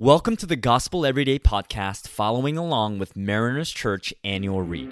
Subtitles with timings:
[0.00, 4.88] Welcome to the Gospel Everyday podcast, following along with Mariners Church annual read.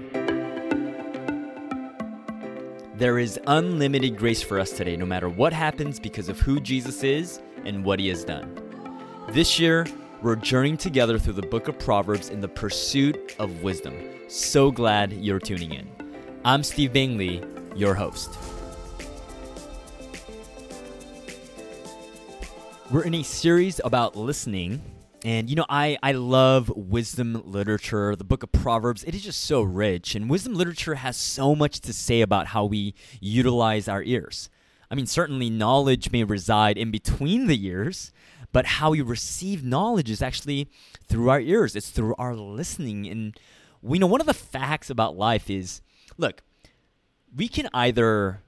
[2.96, 7.04] There is unlimited grace for us today, no matter what happens, because of who Jesus
[7.04, 8.60] is and what he has done.
[9.30, 9.86] This year,
[10.22, 13.94] we're journeying together through the book of Proverbs in the pursuit of wisdom.
[14.26, 15.88] So glad you're tuning in.
[16.44, 17.44] I'm Steve Bingley,
[17.76, 18.36] your host.
[22.90, 24.82] We're in a series about listening
[25.26, 28.14] and you know, I, I love wisdom literature.
[28.14, 30.14] The book of Proverbs, it is just so rich.
[30.14, 34.48] And wisdom literature has so much to say about how we utilize our ears.
[34.88, 38.12] I mean, certainly knowledge may reside in between the ears,
[38.52, 40.70] but how we receive knowledge is actually
[41.08, 41.74] through our ears.
[41.74, 43.08] It's through our listening.
[43.08, 43.36] And
[43.82, 45.82] we know one of the facts about life is
[46.16, 46.44] look,
[47.34, 48.42] we can either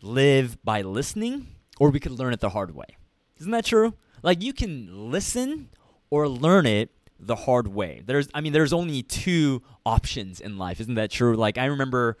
[0.00, 2.96] live by listening or we could learn it the hard way.
[3.38, 3.92] Isn't that true?
[4.22, 5.68] Like you can listen
[6.12, 8.02] or learn it the hard way.
[8.04, 10.78] There's I mean there's only two options in life.
[10.78, 11.34] Isn't that true?
[11.34, 12.18] Like I remember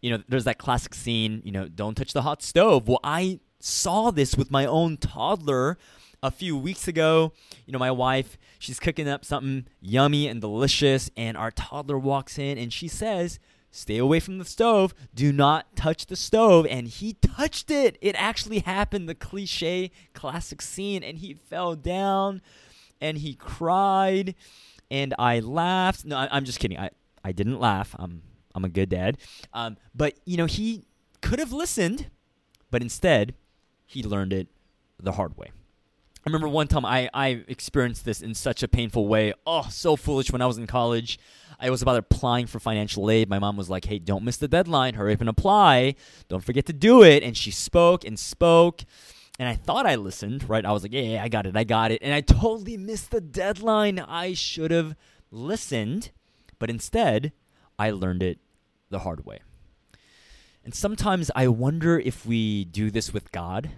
[0.00, 2.88] you know there's that classic scene, you know, don't touch the hot stove.
[2.88, 5.76] Well, I saw this with my own toddler
[6.22, 7.34] a few weeks ago.
[7.66, 12.38] You know, my wife, she's cooking up something yummy and delicious and our toddler walks
[12.38, 13.38] in and she says,
[13.70, 14.94] "Stay away from the stove.
[15.14, 17.98] Do not touch the stove." And he touched it.
[18.00, 22.40] It actually happened, the cliche classic scene and he fell down
[23.00, 24.34] and he cried
[24.90, 26.04] and I laughed.
[26.04, 26.78] No, I, am just kidding.
[26.78, 26.90] I,
[27.24, 27.94] I didn't laugh.
[27.98, 28.22] I'm
[28.54, 29.18] I'm a good dad.
[29.52, 30.86] Um, but you know, he
[31.20, 32.10] could have listened,
[32.70, 33.34] but instead,
[33.84, 34.48] he learned it
[35.02, 35.50] the hard way.
[36.26, 39.32] I remember one time I, I experienced this in such a painful way.
[39.46, 41.20] Oh, so foolish when I was in college.
[41.60, 43.28] I was about applying for financial aid.
[43.28, 44.94] My mom was like, hey, don't miss the deadline.
[44.94, 45.94] Hurry up and apply.
[46.28, 47.22] Don't forget to do it.
[47.22, 48.82] And she spoke and spoke
[49.38, 50.64] and I thought I listened, right?
[50.64, 52.00] I was like, yeah, yeah, I got it, I got it.
[52.02, 53.98] And I totally missed the deadline.
[53.98, 54.96] I should have
[55.30, 56.10] listened,
[56.58, 57.32] but instead,
[57.78, 58.38] I learned it
[58.88, 59.40] the hard way.
[60.64, 63.70] And sometimes I wonder if we do this with God.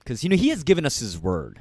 [0.00, 1.60] Because, you know, He has given us His word.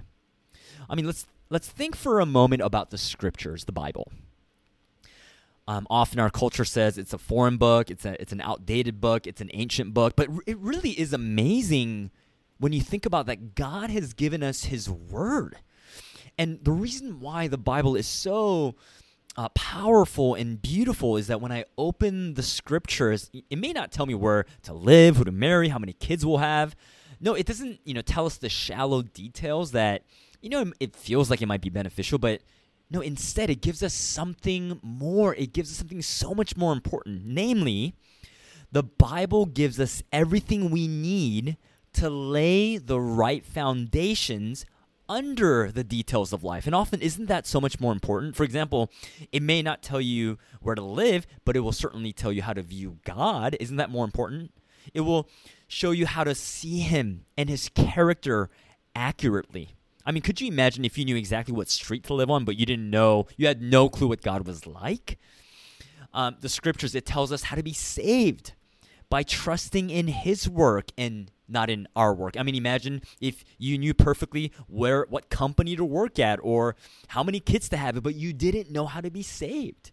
[0.89, 4.11] I mean, let's, let's think for a moment about the scriptures, the Bible.
[5.67, 9.27] Um, often our culture says it's a foreign book, it's, a, it's an outdated book,
[9.27, 12.09] it's an ancient book, but it really is amazing
[12.59, 15.57] when you think about that, God has given us His Word.
[16.37, 18.75] And the reason why the Bible is so
[19.35, 24.05] uh, powerful and beautiful is that when I open the scriptures, it may not tell
[24.05, 26.75] me where to live, who to marry, how many kids we'll have.
[27.19, 30.03] No, it doesn't, you know, tell us the shallow details that,
[30.41, 32.41] you know, it feels like it might be beneficial, but
[32.89, 35.35] no, instead it gives us something more.
[35.35, 37.25] It gives us something so much more important.
[37.25, 37.95] Namely,
[38.71, 41.57] the Bible gives us everything we need
[41.97, 44.65] to lay the right foundations
[45.09, 46.65] under the details of life.
[46.65, 48.35] And often, isn't that so much more important?
[48.35, 48.91] For example,
[49.31, 52.53] it may not tell you where to live, but it will certainly tell you how
[52.53, 53.55] to view God.
[53.59, 54.51] Isn't that more important?
[54.93, 55.29] It will
[55.67, 58.49] show you how to see Him and His character
[58.95, 59.75] accurately.
[60.05, 62.57] I mean, could you imagine if you knew exactly what street to live on, but
[62.57, 65.19] you didn't know, you had no clue what God was like?
[66.13, 68.53] Um, the scriptures, it tells us how to be saved
[69.09, 72.35] by trusting in His work and not in our work.
[72.37, 76.75] I mean, imagine if you knew perfectly where what company to work at or
[77.09, 79.91] how many kids to have, but you didn't know how to be saved.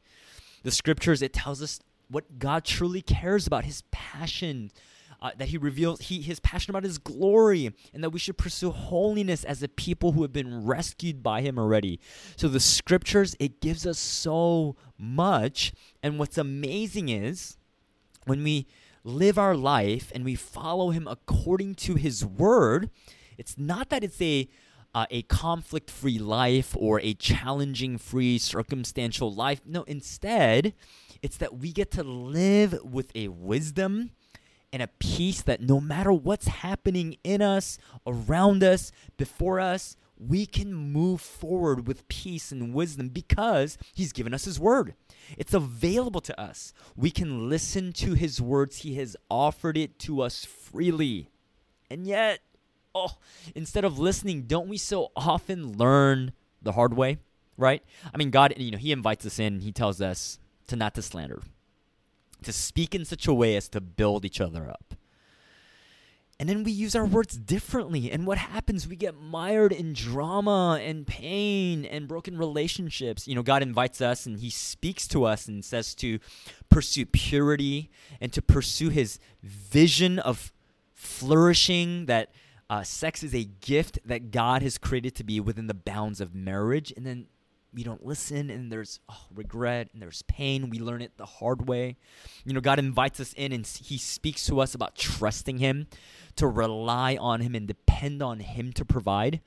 [0.63, 4.71] The scriptures it tells us what God truly cares about, His passion.
[5.23, 8.71] Uh, that he reveals he his passion about his glory and that we should pursue
[8.71, 11.99] holiness as a people who have been rescued by him already
[12.37, 15.73] so the scriptures it gives us so much
[16.03, 17.57] and what's amazing is
[18.27, 18.67] when we
[19.05, 22.91] live our life and we follow him according to his word,
[23.39, 24.49] it's not that it's a
[24.95, 29.61] uh, a conflict free life or a challenging free circumstantial life.
[29.67, 30.73] No, instead,
[31.21, 34.11] it's that we get to live with a wisdom
[34.73, 40.47] and a peace that no matter what's happening in us, around us, before us, we
[40.47, 44.95] can move forward with peace and wisdom because He's given us His Word.
[45.37, 46.73] It's available to us.
[46.97, 48.79] We can listen to His words.
[48.79, 51.29] He has offered it to us freely.
[51.91, 52.41] And yet,
[52.95, 53.19] oh,
[53.55, 56.33] instead of listening, don't we so often learn
[56.63, 57.19] the hard way?
[57.57, 57.83] Right?
[58.13, 59.61] I mean, God, you know, He invites us in.
[59.61, 60.39] He tells us
[60.69, 61.43] to not to slander,
[62.43, 64.95] to speak in such a way as to build each other up.
[66.45, 68.13] And then we use our words differently.
[68.13, 68.87] And what happens?
[68.87, 73.27] We get mired in drama and pain and broken relationships.
[73.27, 76.19] You know, God invites us and He speaks to us and says to
[76.69, 80.53] pursue purity and to pursue His vision of
[80.93, 82.35] flourishing that
[82.69, 86.35] uh, sex is a gift that God has created to be within the bounds of
[86.35, 86.93] marriage.
[86.95, 87.29] And then
[87.75, 90.71] we don't listen, and there's oh, regret and there's pain.
[90.71, 91.97] We learn it the hard way.
[92.45, 95.89] You know, God invites us in and He speaks to us about trusting Him,
[96.37, 99.41] to rely on Him, and depend on Him to provide.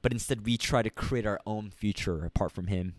[0.00, 2.94] But instead, we try to create our own future apart from Him.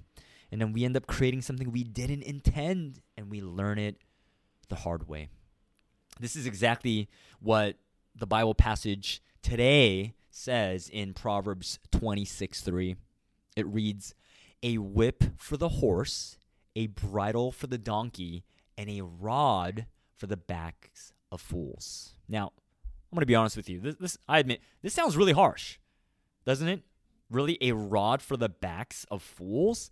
[0.52, 3.98] And then we end up creating something we didn't intend, and we learn it
[4.68, 5.30] the hard way.
[6.20, 7.08] This is exactly
[7.40, 7.78] what
[8.16, 12.96] the Bible passage today says in Proverbs 26 3.
[13.56, 14.16] It reads,
[14.62, 16.38] A whip for the horse,
[16.76, 18.44] a bridle for the donkey,
[18.78, 19.86] and a rod
[20.16, 22.14] for the backs of fools.
[22.28, 22.52] Now,
[23.12, 23.80] I'm going to be honest with you.
[23.80, 25.78] This, this, I admit, this sounds really harsh,
[26.46, 26.84] doesn't it?
[27.30, 29.92] Really, a rod for the backs of fools?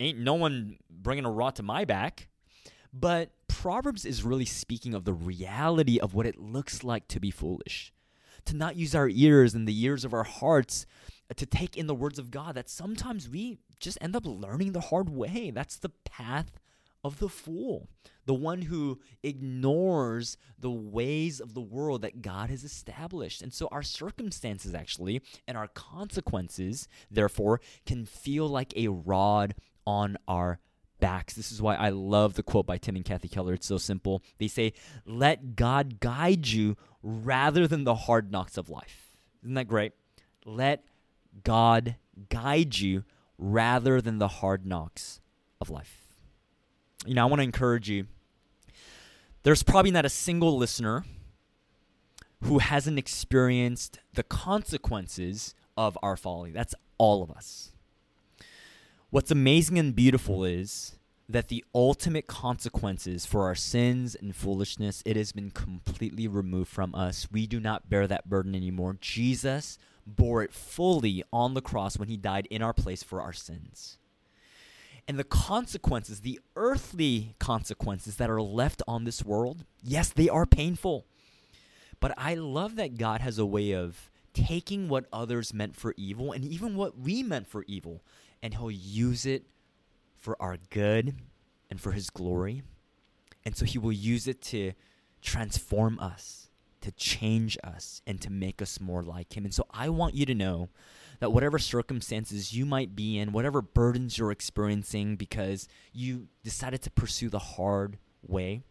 [0.00, 2.28] Ain't no one bringing a rod to my back.
[2.92, 7.30] But Proverbs is really speaking of the reality of what it looks like to be
[7.30, 7.92] foolish,
[8.44, 10.86] to not use our ears and the ears of our hearts
[11.36, 14.80] to take in the words of God, that sometimes we just end up learning the
[14.80, 15.50] hard way.
[15.54, 16.58] That's the path
[17.02, 17.88] of the fool,
[18.24, 23.42] the one who ignores the ways of the world that God has established.
[23.42, 29.54] And so our circumstances, actually, and our consequences, therefore, can feel like a rod
[29.86, 30.58] on our
[30.98, 31.34] backs.
[31.34, 33.52] This is why I love the quote by Tim and Kathy Keller.
[33.52, 34.22] It's so simple.
[34.38, 34.72] They say,
[35.04, 39.14] Let God guide you rather than the hard knocks of life.
[39.42, 39.92] Isn't that great?
[40.46, 40.84] Let
[41.42, 41.96] God
[42.28, 43.04] guide you
[43.38, 45.20] rather than the hard knocks
[45.60, 46.02] of life.
[47.06, 48.06] You know, I want to encourage you.
[49.42, 51.04] There's probably not a single listener
[52.42, 56.50] who hasn't experienced the consequences of our folly.
[56.50, 57.72] That's all of us.
[59.10, 60.98] What's amazing and beautiful is
[61.28, 66.94] that the ultimate consequences for our sins and foolishness it has been completely removed from
[66.94, 67.28] us.
[67.32, 68.98] We do not bear that burden anymore.
[69.00, 73.32] Jesus bore it fully on the cross when he died in our place for our
[73.32, 73.98] sins.
[75.08, 80.46] And the consequences the earthly consequences that are left on this world yes they are
[80.46, 81.06] painful.
[82.00, 86.32] But i love that god has a way of taking what others meant for evil
[86.32, 88.02] and even what we meant for evil
[88.42, 89.44] and He'll use it
[90.24, 91.14] for our good
[91.70, 92.62] and for His glory.
[93.44, 94.72] And so He will use it to
[95.20, 96.48] transform us,
[96.80, 99.44] to change us, and to make us more like Him.
[99.44, 100.70] And so I want you to know
[101.20, 106.90] that whatever circumstances you might be in, whatever burdens you're experiencing because you decided to
[106.90, 108.62] pursue the hard way,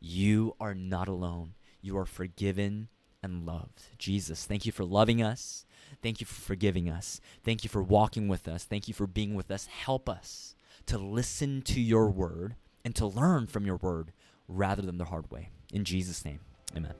[0.00, 1.54] you are not alone.
[1.80, 2.88] You are forgiven
[3.22, 3.96] and loved.
[3.96, 5.64] Jesus, thank you for loving us.
[6.02, 7.20] Thank you for forgiving us.
[7.44, 8.64] Thank you for walking with us.
[8.64, 9.66] Thank you for being with us.
[9.66, 10.55] Help us
[10.86, 14.12] to listen to your word and to learn from your word
[14.48, 15.50] rather than the hard way.
[15.72, 16.40] In Jesus' name,
[16.76, 16.94] amen.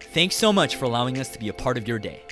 [0.00, 2.22] Thanks so much for allowing us to be a part of your day.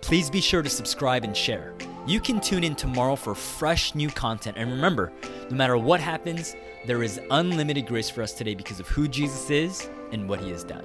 [0.00, 1.74] Please be sure to subscribe and share.
[2.06, 4.56] You can tune in tomorrow for fresh new content.
[4.56, 5.12] And remember,
[5.50, 6.54] no matter what happens,
[6.86, 10.50] there is unlimited grace for us today because of who Jesus is and what he
[10.50, 10.84] has done.